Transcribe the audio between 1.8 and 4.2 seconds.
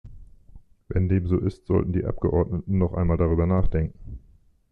die Abgeordneten noch einmal darüber nachdenken.